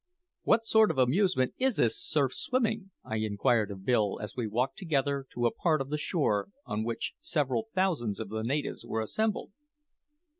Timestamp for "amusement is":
0.97-1.75